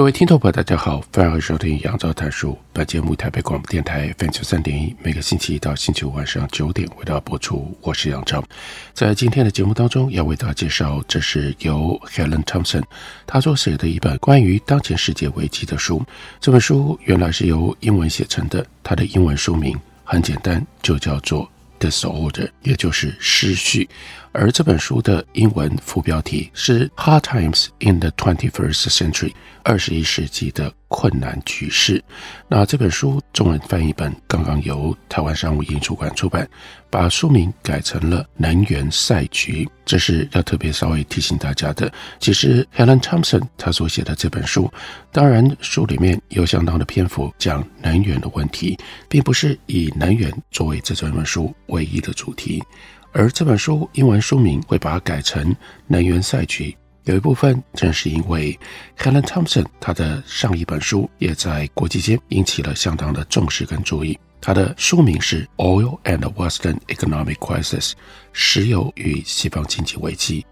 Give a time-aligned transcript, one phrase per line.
[0.00, 2.58] 各位听众朋友，大家好，欢迎收听杨照谈书。
[2.72, 7.76] 本节目台北广播电台 FM 九三点一，每个星期一到星期五晚上九点为大家播出。
[7.82, 8.42] 我是杨照，
[8.94, 12.82] 在今天的节目当中，要为大家介绍，这是由 Helen Thompson
[13.26, 16.02] 他所写的一本关于当前世界危机的书。
[16.40, 21.46] 这本书原来是由英文写成的，它的英文书名很简单，就叫做
[21.78, 23.86] Disorder，也就是失序。
[24.32, 29.32] 而这本书的英文副标题是 Hard Times in the Twenty-First Century，
[29.64, 32.02] 二十一世纪的困难局势。
[32.46, 36.48] 那这本书中文翻译本刚刚由台湾商务印书馆出版，
[36.88, 39.64] 把书名改成了《能源赛局》。
[39.84, 41.92] 这是要特别稍微提醒大家的。
[42.20, 44.72] 其实 Helen Thompson 她所写的这本书，
[45.10, 48.78] 当然书里面有相当的篇幅讲能源的问题，
[49.08, 52.62] 并不是以能源作为这整本书唯一的主题。
[53.12, 55.52] 而这本书英文书名会把它改成
[55.86, 56.70] 《能源赛局》，
[57.04, 58.58] 有一部分正是因为
[58.98, 64.18] Helen Thompson 她的上一本书也在国际间引起了相当的重视跟注意。
[64.40, 67.90] 它的书名是《Oil and Western Economic Crisis》，
[68.32, 70.46] 石油与西方经济危机。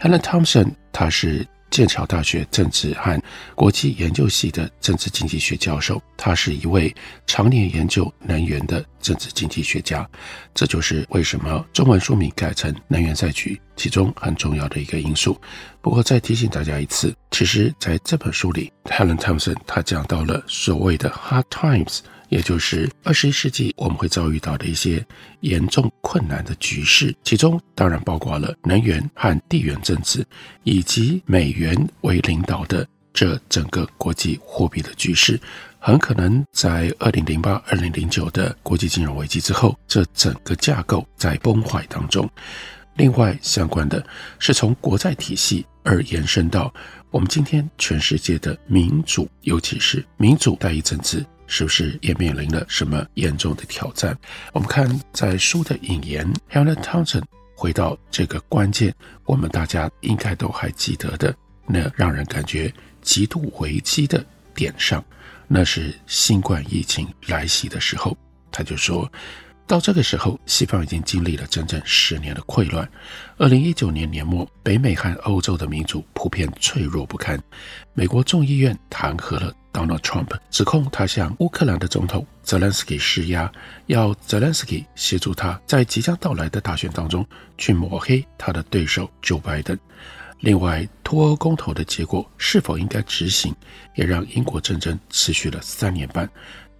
[0.00, 1.46] Helen Thompson 她是。
[1.72, 3.20] 剑桥大学政治和
[3.54, 6.94] 国际研究系的政治经济学教授，他是一位
[7.26, 10.06] 常年研究能源的政治经济学家。
[10.54, 15.40] 这就是为什么中文书名改成《能源赛局》其中很重要的一个因素。
[15.80, 22.00] 不过再提醒大家一次，其实在这本书里，Helen Thompson 他讲到了所谓的 Hard Times。
[22.32, 25.04] 也就是二十一世纪我们会遭遇到的一些
[25.40, 30.26] 严重困难的局势，其中当然包括了能源和地缘政治，
[30.62, 35.38] 以及美元为领导的这整个国际货币的局势，
[35.78, 42.26] 很可能在二零零八、二零零九的国际金融危机之后，这整个架构在崩坏当中。
[42.96, 44.02] 另外，相关的
[44.38, 46.72] 是从国债体系而延伸到
[47.10, 51.22] 我们今天全世界的民主，尤其是民主代议政治。
[51.46, 54.16] 是不是也面临了什么严重的挑战？
[54.52, 57.22] 我们看在书的引言，Helen Thompson
[57.54, 58.94] 回到这个关键，
[59.24, 61.34] 我们大家应该都还记得的
[61.66, 65.04] 那让人感觉极度危机的点上，
[65.48, 68.16] 那是新冠疫情来袭的时候，
[68.50, 69.10] 他就说。
[69.72, 72.86] 到这个时候，西方已经经历了整整十年的溃乱。
[73.38, 77.42] 二零一九年年末，北美和欧洲的民主普遍脆弱不堪。
[77.94, 83.50] 美国众议院弹劾了 Donald Trump，指控他向乌克兰的总统泽连斯基施压，
[83.86, 89.78] 要泽连斯基协助他在即将到来的大选当中去抹黑他的对手 Joe Biden。
[90.40, 93.54] 另外，脱欧公投的结果是否应该执行，
[93.94, 96.28] 也让英国战争持续了三年半。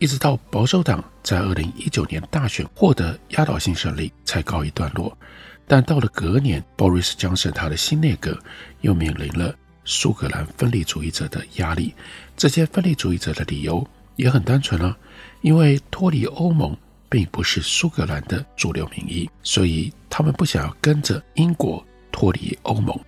[0.02, 5.16] 一直到保守党在二零一九年大选获得压倒性胜利才告一段落，
[5.64, 8.36] 但到了隔年，Boris Johnson 他的新内阁
[8.80, 9.54] 又面临了
[9.84, 11.94] 苏格兰分离主义者的压力。
[12.36, 13.86] 这些分离主义者的理由
[14.16, 14.96] 也很单纯啊，
[15.40, 16.76] 因为脱离欧盟
[17.08, 21.80] 并不是苏格兰的主流民意，所以他们不想要跟着英国
[22.10, 22.98] 脱离欧盟，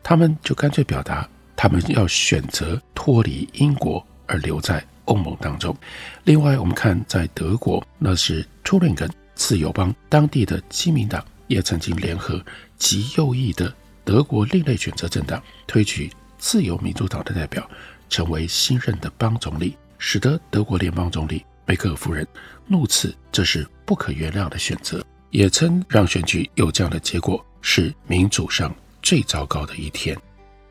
[0.00, 4.86] 他们就干脆表达他们要选择脱离英国而留在。
[5.06, 5.76] 欧盟当中，
[6.24, 12.40] 另外我们看在德国，那是图林根自由邦当地的基民党也曾经联合
[12.78, 13.74] 极右翼的
[14.04, 17.68] 德国另类选择政党，推举自由民主党的代表
[18.08, 22.26] 成为新任的邦总理，使得德国联邦总理梅克尔夫人
[22.66, 30.16] 怒斥这是不可原谅的选择，也称让选举有这样的结果是民主上最糟糕的一天。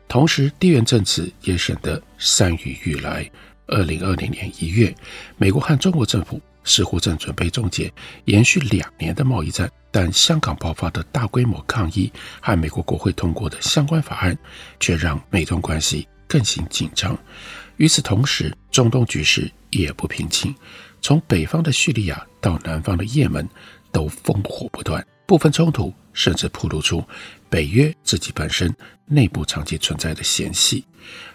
[0.08, 3.28] 同时，地缘政治也显得山雨欲来。
[3.66, 4.94] 二零二零年一月，
[5.36, 7.92] 美国和中国政府似乎正准备终结
[8.26, 14.38] 延续两年的贸易战，但香港爆发的大规模抗议和美国国会通过的相关法案，
[14.78, 17.18] 却让美中关系更显紧张。
[17.76, 20.54] 与此同时，中东局势也不平静，
[21.02, 23.48] 从北方的叙利亚到南方的也门，
[23.90, 27.04] 都烽火不断，部分冲突甚至暴露出
[27.50, 28.72] 北约自己本身
[29.06, 30.84] 内部长期存在的嫌隙。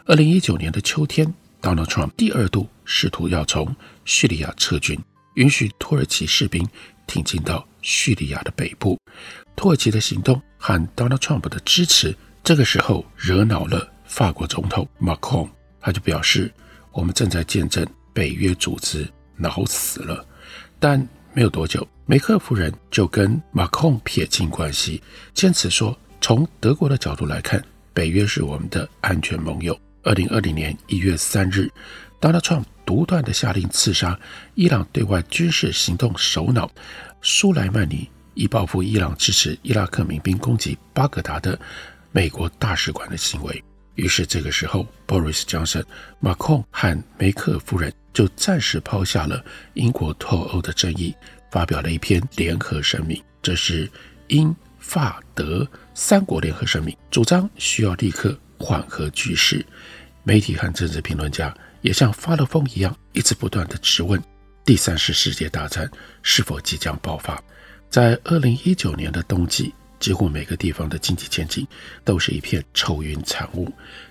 [0.06, 1.34] 二零一九年的秋天。
[1.62, 3.74] Donald Trump 第二度试图要从
[4.04, 5.00] 叙利亚撤军，
[5.36, 6.68] 允许土耳其士兵
[7.06, 9.00] 挺进到叙利亚的北部。
[9.56, 15.50] 土耳其的行动和 Donald Trump 的支持，这个时候惹恼了法国总统 Macron，
[15.80, 16.52] 他就表示
[16.92, 20.26] ：“我们正在见证北约组织恼死了。”
[20.80, 25.02] 但没有多久，梅克夫人就跟 Macron 撇清关系，
[25.36, 27.64] 坚持说：“从德国的角度来看，
[27.94, 31.70] 北约是我们的安全盟友。”二零二零年一月三日
[32.20, 34.20] ，Donald Trump 独断地下令刺杀
[34.56, 36.70] 伊朗对外军事行动首脑
[37.22, 38.10] 苏莱曼尼。
[38.34, 41.60] 以报复伊朗支持伊拉克民兵攻击巴格达的
[42.12, 43.64] 美国大使馆的行为，
[43.96, 45.84] 于是这个时候，Boris Johnson、
[46.20, 49.44] 马克和梅克夫人就暂时抛下了
[49.74, 51.14] 英国脱欧的争议，
[51.52, 53.22] 发表了一篇联合声明。
[53.42, 53.88] 这是
[54.30, 59.66] 英法德三国联合声明，主张需要立刻缓和局势。
[60.24, 64.22] 媒体和政治评论家也像发了疯一样，一直不断的质问：
[64.64, 65.90] 第三次世界大战
[66.22, 67.44] 是否即将爆发？
[67.90, 71.68] 在二零一九年的冬季，几乎每个地方的经济前景
[72.06, 73.68] 都是一片愁云惨雾。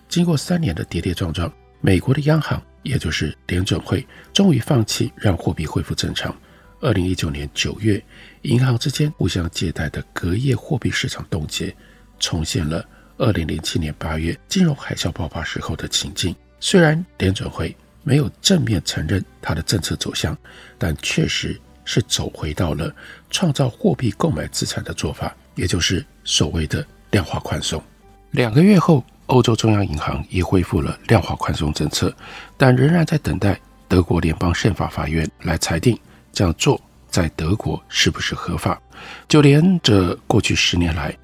[0.09, 1.51] 经过三年的跌跌撞撞，
[1.81, 6.37] 美国的央行，也就是联准会，终于放弃让货币恢复正常。
[6.81, 8.03] 二零一九年九月，
[8.43, 11.75] 银行之间互相借贷的隔夜货币市场冻结，
[12.19, 12.85] 重现了
[13.21, 16.35] 二零零七年八月金融海啸爆发时候的情境。
[16.59, 20.37] 虽然联准会没有正面承认它的政策走向，
[20.77, 21.61] 但确实。
[21.83, 22.95] 是走回到了
[23.31, 27.83] 创造货币购买资产的做法，也就是所谓的量化宽松。
[28.31, 32.15] 两个月后，欧洲中央银行也恢复了量化宽松政策，
[32.57, 33.59] 但仍然在等待
[33.89, 35.99] 德国联邦宪法法院来裁定
[36.33, 38.81] 这样做在德国是不是合法。
[39.27, 41.17] 就连这过去十年来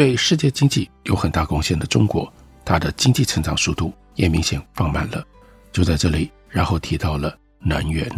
[0.00, 2.32] 对世界经济有很大贡献的中国，
[2.64, 5.22] 它的经济成长速度也明显放慢了。
[5.72, 8.10] 就在这里，然后提到了能源。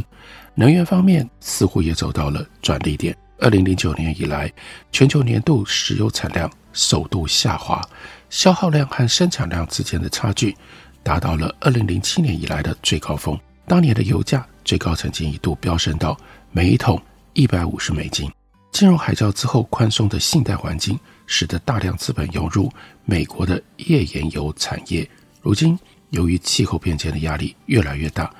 [0.55, 3.19] 能源方面似乎也走到了转捩点。
[3.41, 4.49] 二零零九年以来，
[4.93, 7.83] 全球年度石油产量首度下滑，
[8.31, 10.57] 消耗量和生产量之间的差距
[11.03, 13.37] 达到了二零零七年以来的最高峰。
[13.67, 16.17] 当年的油价最高曾经一度飙升到
[16.53, 17.03] 每一桶
[17.33, 18.31] 一百五十美金。
[18.71, 20.97] 金融海啸之后，宽松的信贷环境
[21.27, 22.71] 使得大量资本涌入
[23.05, 25.09] 美国的页岩油产业。
[25.41, 25.79] 如今，
[26.11, 28.33] 由于气候变迁的压力越来越大。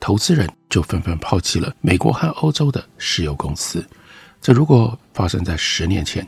[0.00, 3.84] 投资人就纷纷抛弃了美国和欧洲的石油公司。
[4.40, 6.24] 这如果发生在十年前，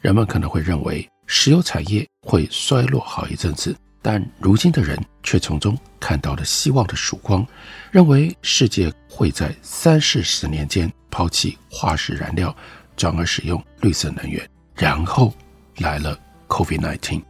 [0.00, 3.76] 人们可能会认为石油产业会衰落好一阵子。
[4.00, 7.46] 但如今的人却从中看到了希望的曙光，
[7.90, 12.56] 认为世界会在三四十年间抛弃化石燃料，
[12.96, 14.48] 转而使用绿色能源。
[14.74, 15.34] 然后
[15.78, 16.18] 来了
[16.48, 17.22] COVID-19。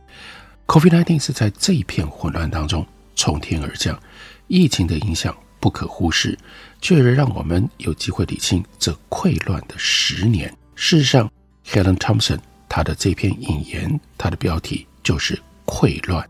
[0.67, 4.01] COVID-19 是在这一片混乱当中从天而降，
[4.49, 5.37] 疫情的影响。
[5.63, 6.39] 不可忽视，
[6.81, 10.49] 却也让我们有机会理清这溃乱的十年。
[10.75, 11.31] 事实上
[11.67, 15.39] ，Helen Thompson 他的这篇引言，他的标题就是
[15.69, 16.27] “溃乱”。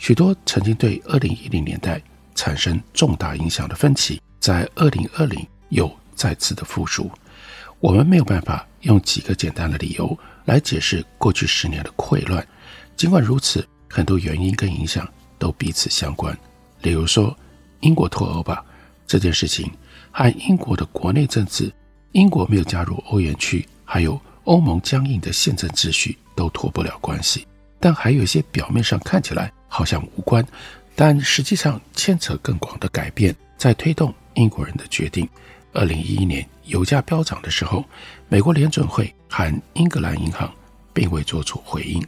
[0.00, 2.00] 许多曾经对2010年代
[2.34, 7.10] 产生重大影响的分歧，在2020又再次的复苏。
[7.82, 12.46] 我们没有办法用几个简单的理由来解释过去十年的溃乱。
[12.96, 15.06] 尽管如此，很多原因跟影响
[15.36, 16.36] 都彼此相关。
[16.82, 17.36] 例如说，
[17.80, 18.64] 英国脱欧吧，
[19.04, 19.68] 这件事情
[20.12, 21.72] 和英国的国内政治、
[22.12, 27.44] 英国没有加入欧元区，还有欧盟僵硬的宪政秩序都脱不了关系。
[27.80, 30.46] 但还有一些表面上看起来好像无关，
[30.94, 35.28] 但实际上牵扯更广的改变，在推动英国人的决定。
[35.72, 37.84] 二零一一年油价飙涨的时候，
[38.28, 40.52] 美国联准会和英格兰银行
[40.92, 42.04] 并未做出回应，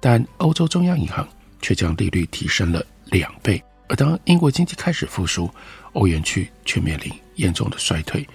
[0.00, 1.28] 但欧洲中央银行
[1.60, 3.62] 却将利率提升了两倍。
[3.88, 5.50] 而当英国经济开始复苏，
[5.94, 8.26] 欧元区却面临严重的衰退。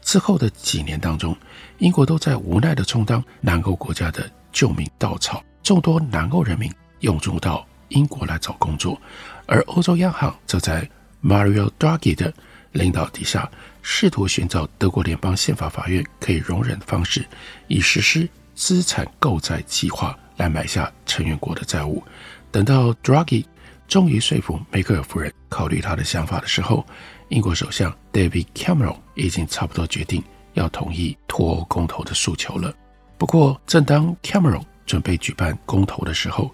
[0.00, 1.36] 之后的几年当中，
[1.78, 9.00] 英国都在无奈地充当南欧国家的救命稻草，众多南欧人民涌入到英国来找工作，
[9.46, 10.88] 而欧洲央行则在
[11.22, 12.32] Mario Draghi 的
[12.72, 13.48] 领导底下，
[13.82, 17.26] 试图寻找德国联邦宪法法院可以容忍的方式，
[17.66, 22.02] 以实施资产购债计划来买下成员国的债务。
[22.50, 23.44] 等到 Draghi
[23.88, 26.86] 终于说服梅克尔夫人考虑他的想法的时候，
[27.28, 30.22] 英国首相 David Cameron 已经差不多决定
[30.54, 32.72] 要同意脱欧公投的诉求了。
[33.18, 36.50] 不过，正当 Cameron 准备举办公投的时候，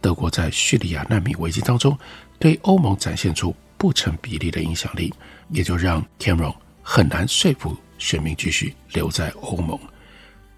[0.00, 1.96] 德国在叙利亚难民危机当中
[2.38, 5.12] 对欧盟展现出不成比例的影响力，
[5.50, 9.78] 也就让 Cameron 很难说服选民继续留在欧盟。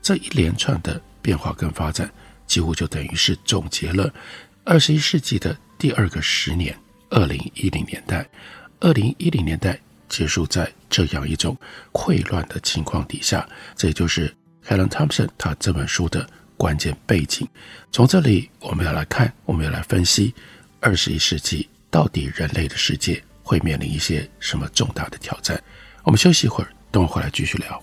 [0.03, 2.11] 这一连串的变化跟发展，
[2.47, 4.13] 几乎就等于是总结了
[4.65, 5.57] 二十一世纪的。
[5.77, 6.75] 第二个十年，
[7.11, 8.27] 二零一零年代，
[8.81, 9.79] 二零一零年代
[10.09, 11.55] 结束在这样一种
[11.93, 14.35] 溃乱的情况底下，这也就是
[14.67, 16.27] Helen Thompson 他这本书的
[16.57, 17.47] 关键背景。
[17.93, 20.33] 从这里，我们要来看，我们要来分析
[20.81, 25.63] 二十一世纪到底人类的世界会面临一些什么重大的挑战。
[26.05, 27.83] 我们休息一会儿，等我回来继续聊。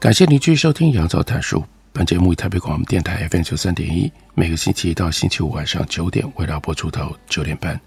[0.00, 1.58] 感谢您继续收听《杨照谈书》。
[1.92, 7.78] 本节目以台北广播电台 FM 九三点一，每个星期一到星期五晚上九点为大家播出到九点半。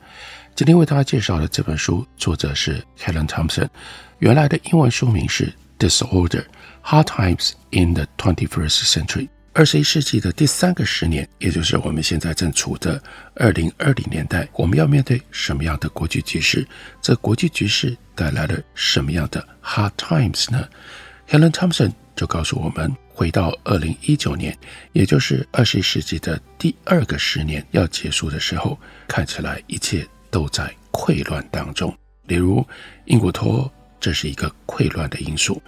[0.53, 3.70] 今天为大家介绍的这本书，作者是 Helen Thompson，
[4.20, 5.53] 原来的英文书名是
[5.88, 6.44] 《Disorder:
[6.84, 9.27] Hard Times in the Twenty-First Century》。
[9.53, 13.01] 二十一世纪的第三个十年，也就是我们现在正处的
[13.36, 16.68] 二零二零年代，我们要面对什么样的国际局势？
[17.01, 20.68] 这国际局势带来了什么样的 Hard Times 呢
[21.32, 21.92] ？Helen Thompson。
[22.14, 24.56] 就告诉我们，回到二零一九年，
[24.92, 31.92] 也就是二十一世纪的第二个十年要结束的时候，看起来一切都在溃乱当中。
[32.28, 32.64] 例如，
[33.06, 35.60] 英国脱欧，这是一个溃乱的因素；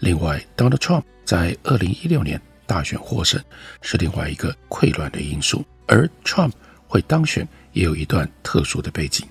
[0.00, 3.42] 另外，Donald Trump 在二零一六年大选获胜，
[3.80, 5.64] 是另外一个溃乱的因素。
[5.86, 6.52] 而 Trump
[6.86, 9.26] 会当选，也有一段特殊的背景，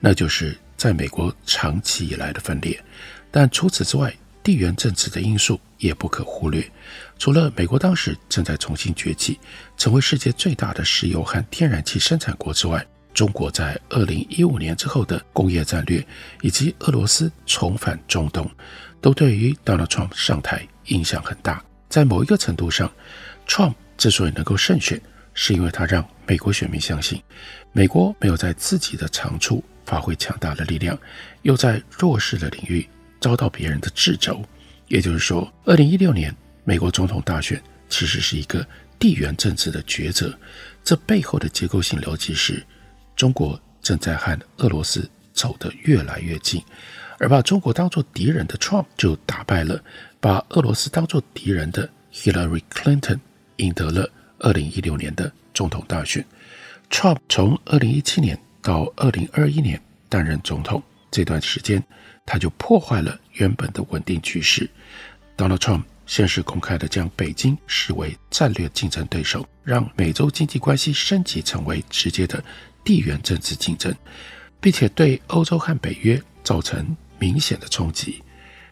[0.00, 2.82] 那就是在美国长期以来的分裂。
[3.30, 6.64] 但除此之外，地缘政治的因素也不可忽略。
[7.18, 9.38] 除了美国当时正在重新崛起，
[9.76, 12.84] 成为世界最大的石油和天然气生产国之外，
[13.14, 16.04] 中国在二零一五年之后的工业战略，
[16.40, 18.50] 以及俄罗斯重返中东，
[19.00, 21.62] 都对于 Donald Trump 上台影响很大。
[21.88, 22.90] 在某一个程度上
[23.46, 25.00] ，Trump 之所以能够胜选，
[25.34, 27.22] 是因为他让美国选民相信，
[27.70, 30.98] 美国没有在自己的长处发挥强大的力量，
[31.42, 32.88] 又在弱势的领域。
[33.22, 34.44] 遭到别人的掣肘，
[34.88, 38.66] 也就是说，二零一六年美国总统大选其实是一个
[38.98, 40.36] 地缘政治的抉择。
[40.82, 42.66] 这背后的结构性逻辑是，
[43.14, 46.60] 中国正在和俄罗斯走得越来越近，
[47.20, 49.80] 而把中国当作敌人的 Trump 就打败了
[50.18, 53.20] 把俄罗斯当作敌人的 Hillary Clinton，
[53.58, 54.10] 赢得了
[54.40, 56.24] 二零一六年的总统大选。
[56.90, 61.80] Trump 从二零一七年到二零二一年担任总统这段时间。
[62.24, 64.68] 他就破坏了原本的稳定局势。
[65.36, 72.42] Donald Trump 先是公开地将北京视为战略竞争对手，让美洲经济关系升级成为直接的
[72.84, 73.94] 地缘政治竞争，
[74.60, 78.22] 并且对欧洲和北约造成明显的冲击。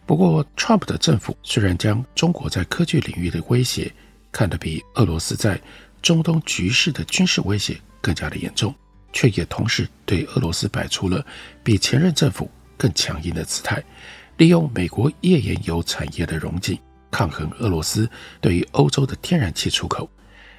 [0.05, 3.91] 不过，Trump 的政府虽然将中国在科技领域的威胁
[4.31, 5.59] 看得比俄罗斯在
[6.01, 8.75] 中东局势的军事威胁更加的严重，
[9.13, 11.25] 却也同时对俄罗斯摆出了
[11.63, 12.49] 比前任政府
[12.81, 13.83] 更强硬的姿态，
[14.37, 16.75] 利用美国页岩油产业的荣景
[17.11, 18.09] 抗衡俄罗斯
[18.39, 20.09] 对于欧洲的天然气出口。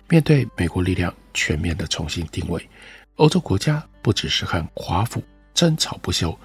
[0.09, 2.65] 面对美国力量全面的重新定位，
[3.17, 5.21] 欧洲国家不只是和华府
[5.53, 6.39] 争吵不休，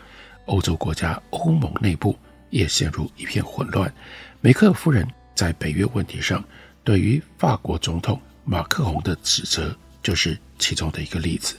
[0.47, 2.17] 欧洲国家欧盟内部
[2.49, 3.93] 也陷入一片混乱。
[4.41, 6.43] 梅克尔夫人在北约问题上
[6.83, 11.55] 对于法国总统马克宏的指责，就是其中的一个例子。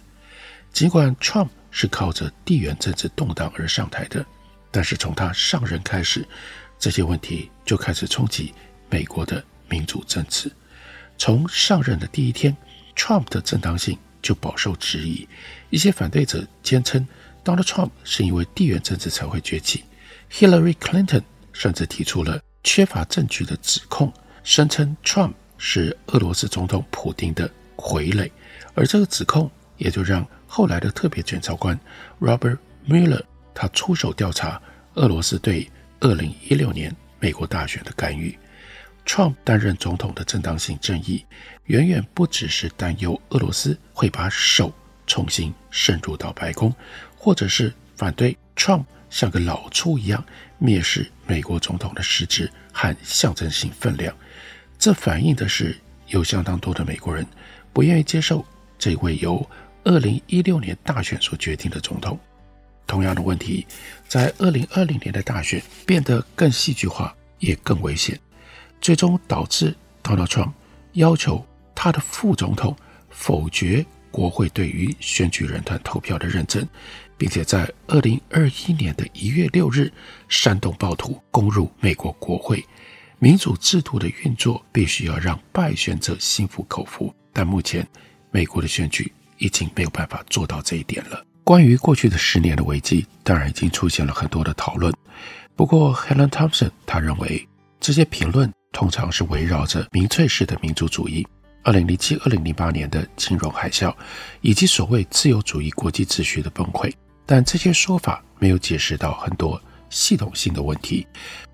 [0.73, 4.25] 尽管 Trump 是靠着地缘政治动荡而上台的，
[4.71, 6.27] 但是从他上任开始，
[6.79, 8.55] 这些问题就开始冲击
[8.91, 10.51] 美国的民主政治。
[11.17, 12.57] 从上任的第一天
[12.97, 15.29] ，Trump 的正当性就饱受质疑。
[15.71, 17.07] 一些反对者坚称
[17.45, 19.85] ，Donald Trump 是因为地缘政治才会崛起。
[20.31, 21.23] Hillary Clinton
[21.53, 24.13] 甚至提出了缺乏证据的指控，
[24.45, 28.31] 声称 Trump 是俄罗斯总统普丁的傀儡。
[28.75, 31.79] 而这个指控也就让后来的特别检察官
[32.21, 33.23] Robert Mueller
[33.55, 34.61] 他出手调查
[34.95, 38.37] 俄罗斯对2016年美国大选的干预。
[39.07, 41.25] Trump 担任总统的正当性争议，
[41.65, 44.73] 远远不只是担忧俄罗斯会把手
[45.07, 46.75] 重新渗入到白宫，
[47.17, 50.23] 或者是反对 Trump 像个老粗一样
[50.61, 54.15] 蔑视美国总统的实质和象征性分量。
[54.79, 55.77] 这反映的是
[56.09, 57.27] 有相当多的美国人
[57.73, 58.45] 不愿意接受
[58.79, 59.49] 这位由
[59.89, 62.21] 二零一六年大选所决定的总统，
[62.87, 63.67] 同样的问题，
[64.07, 68.21] 在二零二零年的大选变得更戏剧化，也更危险，
[68.83, 70.53] 最终导致 Donald Trump
[70.93, 71.43] 要求
[71.75, 72.77] 他的副总统
[73.09, 76.69] 否决国会对于选举人团投票的认证，
[77.17, 79.91] 并且在二零二一年的一月六日
[80.29, 82.63] 煽动暴徒攻入美国国会。
[83.19, 87.89] 民主制度的运作必须要让败选者心服口服，但目前
[88.31, 89.11] 美国的选举。
[89.39, 91.25] 已经没有办法做到这一点了。
[91.45, 94.93] 关于过去的十年的危机，当然已经出现了很多的讨论。
[95.57, 97.49] 不过，Helen Thompson 他认为，
[97.81, 101.27] 这些评论通常是围绕着民粹式的民族主义、
[101.65, 103.95] 二零零七、二零零八年的金融海啸，
[104.43, 106.93] 以及所谓自由主义国际秩序的崩溃。
[107.25, 111.07] 但这些说法没有解释到很多系统性的问题，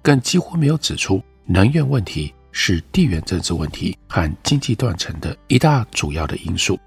[0.03, 6.79] 更几乎没有指出能源问题是地缘政治问题和经济断层的一大主要的因素。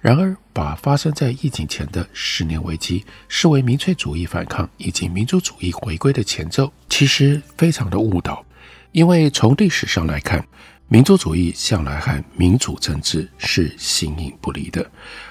[0.00, 8.44] 然而，把发生在疫情前的十年危机视为民粹主义反抗以及民主主义回归的前奏，其实非常的误导。
[8.92, 10.46] 因为从历史上来看，
[10.86, 14.88] 民族主义向来和民主政治是形影不离的。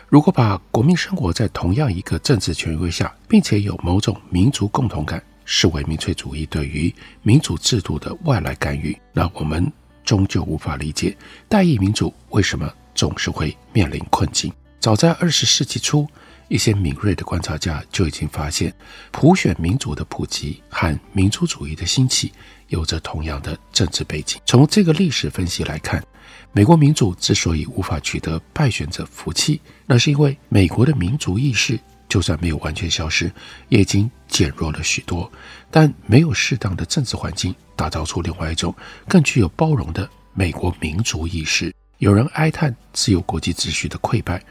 [0.09, 9.71] 如果把国民生活在同样一个政治权威下，并且有某种民族共同感视为民粹主义对于民主制度的外来干预，那我们
[10.03, 11.15] 终究无法理解
[11.47, 14.51] 代议民主为什么总是会面临困境。
[14.79, 16.07] 早在二十世纪初，
[16.49, 18.73] 一些敏锐的观察家就已经发现，
[19.11, 22.31] 普选民主的普及和民族主义的兴起
[22.67, 24.41] 有着同样的政治背景。
[24.45, 26.03] 从这个历史分析来看，
[26.51, 31.79] 美国民主之所以无法取得败选者服气，那是因为美国的民族意识
[32.09, 33.31] 就算没有完全消失，
[33.69, 35.31] 也已经减弱了许多。
[35.69, 38.73] 但没有适当的政治环境，打造出另外一种
[39.07, 41.73] 更具有包容的美国民族意识。
[41.99, 44.41] 有人哀叹自由国际秩序的溃败，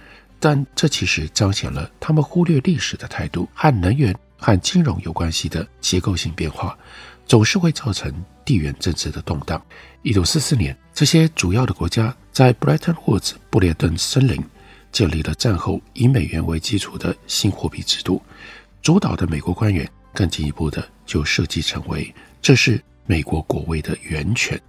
[0.40, 3.48] 但这其实彰显了他们忽略历史的态度。
[3.54, 6.76] 和能源和金融有关系的结构性变化，
[7.24, 8.12] 总是会造成
[8.44, 9.64] 地缘政治的动荡。
[10.02, 14.42] 一九四四年，这些主要的国家在 Bretton Woods 布列顿森林
[14.90, 18.20] 建立了战后以美元为基础的新货币制度。
[18.82, 24.60] 主导的美国官员更进一步的就设计成为，这是美国国威的源泉。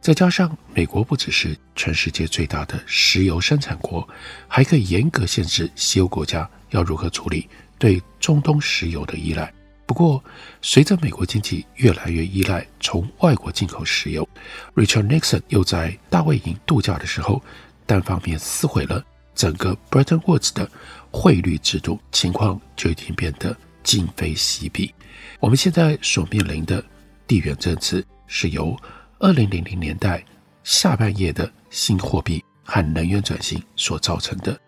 [0.00, 4.06] 再加上美国不只是全世界最大的石油生产国，
[4.46, 9.52] 还可以严格限制西欧国家要如何处理对中东石油的依赖。
[9.86, 10.22] 不过，
[10.62, 14.26] 随着美国经济越来越依赖从外国进口石油
[14.74, 17.42] ，Richard Nixon 又在大卫营度假的时候
[17.86, 20.70] 单方面撕毁了整个 Bretton Woods 的
[21.10, 24.94] 汇率制度，情况就已经变得今非昔比。
[25.38, 26.82] 我们现在所面临的
[27.26, 28.76] 地缘政治是由
[29.18, 30.24] 二零零零年代
[30.62, 34.58] 下半叶的新货币和能源转型所造成的，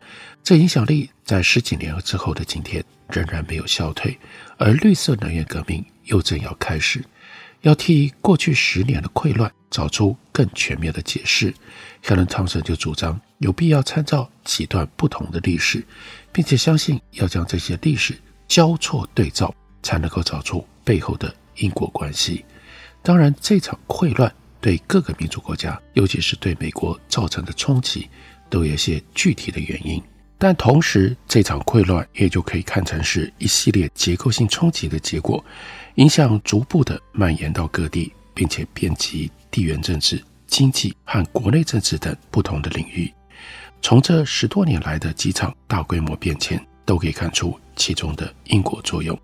[0.42, 4.18] 这影响力在十几年之后的今天仍然没有消退，
[4.58, 7.04] 而绿色能源革命又正要开始。
[7.62, 11.52] 要替过去十年的溃乱找出更全面的解释
[12.04, 15.84] ，Helen Thompson 就主张有必要参照几段不同的历史，
[16.32, 18.14] 并且相信要将这些历史
[18.46, 22.44] 交错对照，才能够找出背后的因果关系。
[23.02, 28.08] 当然，这场溃乱对各个民主国家，尤其是对美国造成的冲击，
[28.50, 30.02] 都有些具体的原因。
[30.38, 35.42] 但同时，这场溃乱也就可以看成是一系列结构性冲击的结果，
[35.94, 43.10] 影响逐步的蔓延到各地，并且遍及地缘政治、经济和国内政治等不同的领域。
[43.80, 49.18] 从这十多年来的几场大规模变迁，都可以看出其中的因果作用。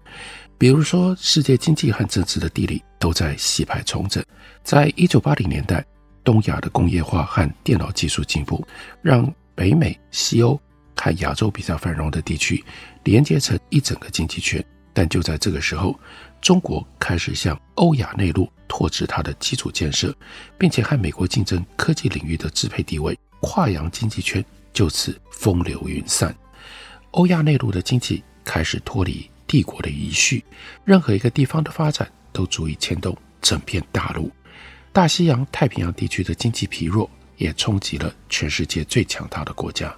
[0.63, 4.25] 比如说，世界经济和政治的地理都在洗牌重整。
[4.63, 5.85] 在一九八零年代，
[6.23, 8.65] 东亚的工业化和电脑技术进步，
[9.03, 10.55] 让北美、西欧
[10.95, 12.65] 和亚洲比较繁荣的地区
[13.03, 14.65] 连接成一整个经济圈。
[14.93, 15.99] 但就在这个时候，
[16.41, 20.15] 中国开始向欧亚内陆拓展它的基础建设，
[20.57, 26.33] 并且和美国竞争科技领域的支配地位，跨洋经济圈就此风流云散。
[27.11, 30.43] 欧亚内陆的经济开始脱离帝国的遗绪，
[30.83, 34.33] 任何一个地方的发展都足以牵动整片大陆。
[34.95, 39.95] 大西洋太平洋地区的经济疲弱也冲击了全世界最强大的国家。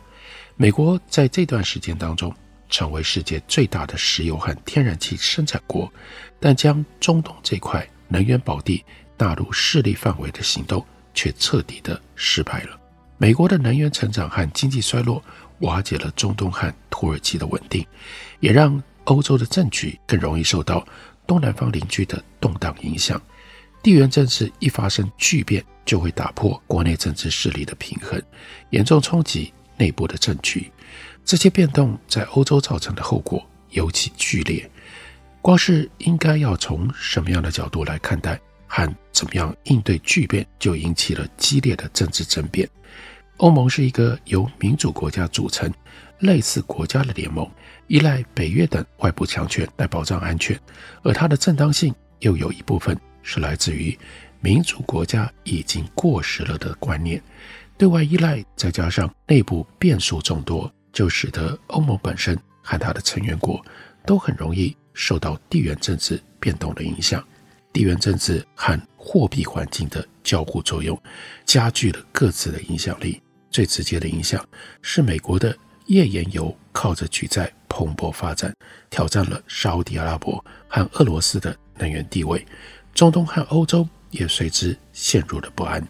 [0.56, 2.34] 美国在这段时间当中
[2.68, 5.88] 成为世界最大的石油和天然气生产国，
[6.40, 8.84] 但将中东这块能源宝地
[9.16, 12.76] 纳入势力范围的行动却彻底的失败了。
[13.18, 15.22] 美国的能源成长和经济衰落
[15.60, 17.86] 瓦解了中东和土耳其的稳定，
[18.40, 20.86] 也让欧洲的政局更容易受到
[21.26, 23.20] 东南方邻居的动荡影响，
[23.82, 28.20] 地缘政治一发生巨变，就会打破国内政治势力的平衡，
[28.70, 30.70] 严重冲击内部的政局。
[31.24, 34.70] 这些变动在欧洲造成的后果尤其剧烈。
[35.40, 42.66] 光是应该要从什么样的角度来看待和怎么样应对巨变，就引起了激烈的政治争辩。
[43.38, 45.72] 欧盟是一个由民主国家组成、
[46.20, 47.48] 类似国家的联盟。
[47.88, 50.58] 依赖北约等外部强权来保障安全，
[51.02, 53.96] 而它的正当性又有一部分是来自于
[54.40, 57.22] 民主国家已经过时了的观念。
[57.76, 63.62] 对外依赖再加上内部变数众多，就使得欧盟本身和它的成员国
[64.06, 67.22] 都很容易受到地缘政治变动的影响。
[67.72, 70.98] 地缘政治和货币环境的交互作用，
[71.44, 73.20] 加剧了各自的影响力。
[73.54, 74.44] 最直接的影响
[74.82, 77.48] 是美国的页岩油靠着举债。
[77.68, 78.54] 蓬勃发展，
[78.88, 82.44] 挑战了沙乌地阿拉伯和俄罗斯的能源地位，
[82.94, 85.84] 中东和欧洲也随之陷入了不安。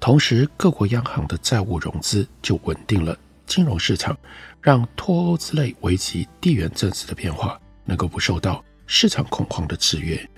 [0.00, 4.18] 同时，各国央行的债务融资就稳定了金融市场，
[4.60, 10.28] 让脱欧之类危及地缘政治的变化能够不受到市场恐慌的制约。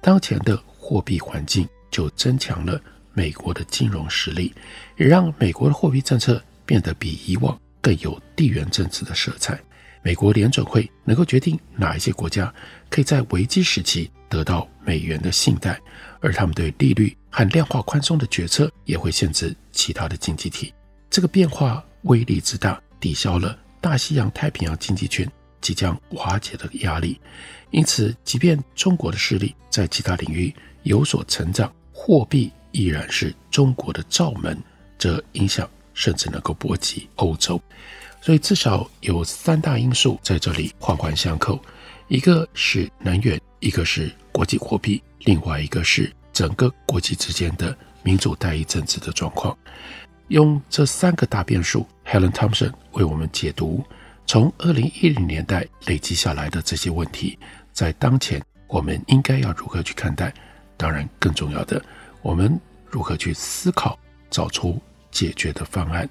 [0.00, 2.80] 当前的货币环境就增强了
[3.18, 4.54] 美国的金融实力，
[4.96, 9.58] 也让美国的货币政策变得比以往更有地缘政治的色彩。
[10.02, 12.54] 美国联准会能够决定哪一些国家
[12.88, 15.80] 可以在危机时期得到美元的信贷，
[16.20, 20.72] 而他们对利率和量化宽松的决策也会限制其他的经济体。
[21.10, 25.28] 这个变化威力之大，抵消了大西洋太平洋经济圈
[25.60, 27.20] 即将瓦解的压力。
[27.72, 30.54] 因此，即便中国的势力在其他领域
[30.84, 34.56] 有所成长，货币依然是中国的罩门，
[34.98, 37.60] 这影响甚至能够波及欧洲。
[38.20, 41.60] 所以至少有三大因素在这里环环相扣，
[42.08, 49.56] 一个是能源，一个是国际货币，另外一个是整个国际之间的民主代议政治的状况。
[50.28, 53.82] 用这三个大变数，Helen Thompson 为我们解读
[54.26, 57.38] 从二零一零年代累积下来的这些问题，
[57.72, 60.34] 在当前我们应该要如何去看待？
[60.76, 61.82] 当然，更重要的，
[62.22, 63.98] 我们如何去思考，
[64.30, 66.08] 找出解决的方案。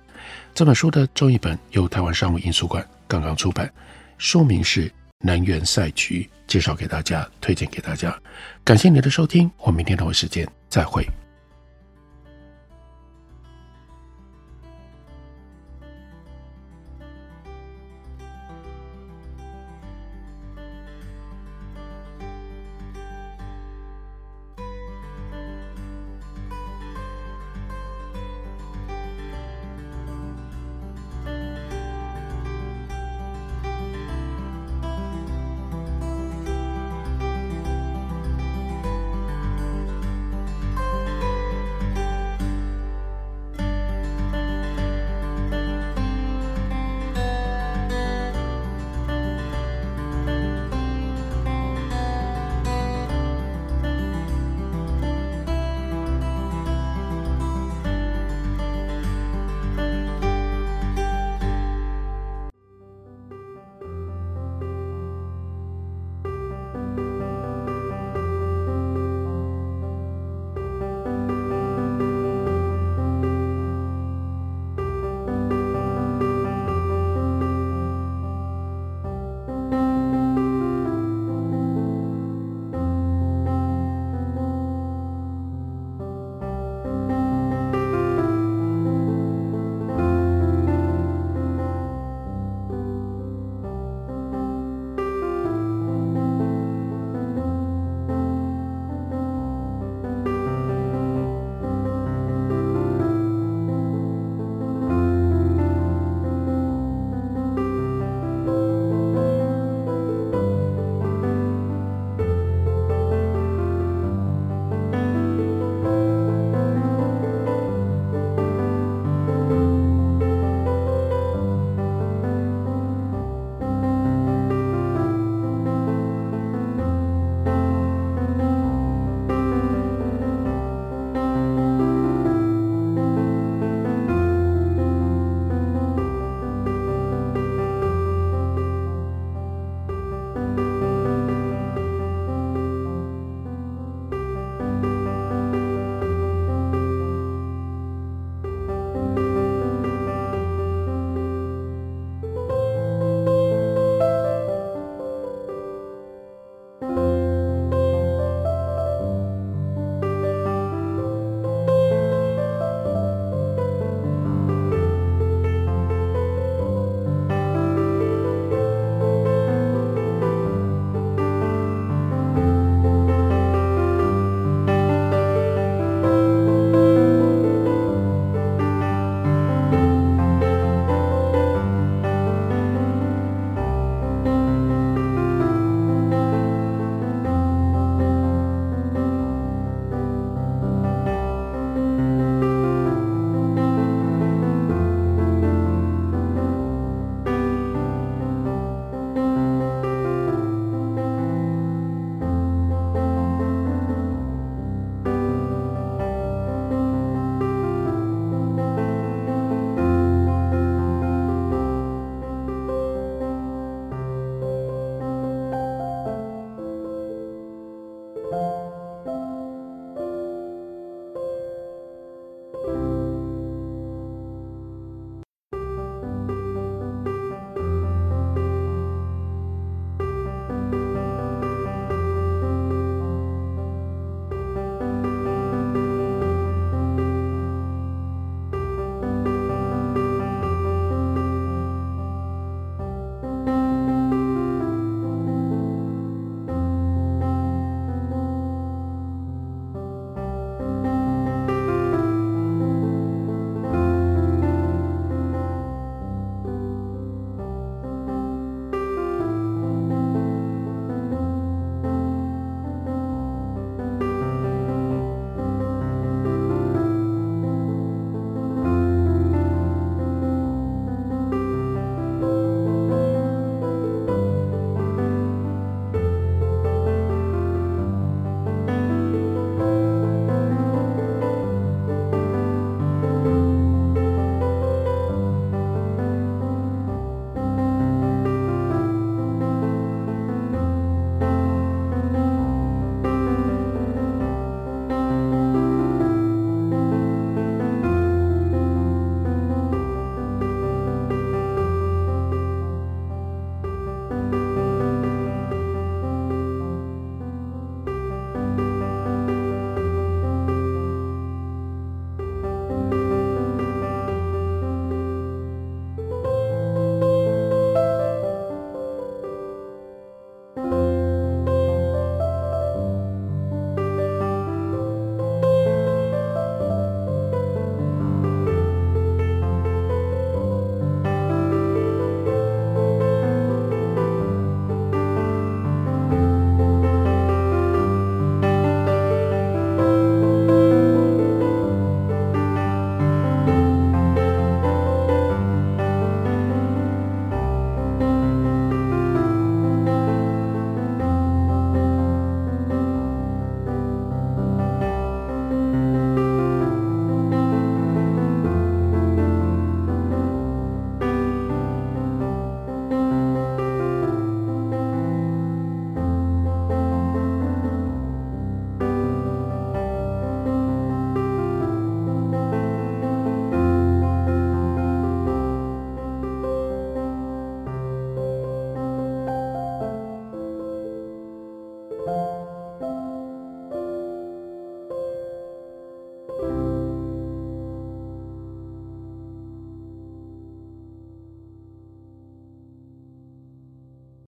[0.54, 3.72] 这本书的中译本由台湾商务印书馆刚刚出版，
[4.18, 4.88] 书名是
[5.20, 8.18] 《能源赛局》，介绍给大家，推荐给大家。
[8.64, 11.08] 感谢您的收听，我们明天同一时间再会。